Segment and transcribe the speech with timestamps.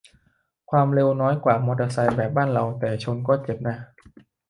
[0.71, 3.77] ความเร็วน้อยกว่ามอเตอร์ไซค์แบบบ้านเรา แต่ชนก็เจ็บอะนะ